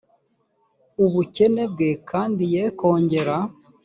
ubukene 1.05 1.63
bwe 1.73 1.89
kandi 2.09 2.43
ye 2.53 2.63
kongera 2.79 3.35